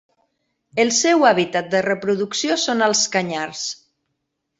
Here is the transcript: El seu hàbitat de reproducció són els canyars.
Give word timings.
El 0.83 0.89
seu 0.99 1.25
hàbitat 1.29 1.69
de 1.73 1.81
reproducció 1.87 2.57
són 2.63 2.81
els 2.87 3.03
canyars. 3.17 3.63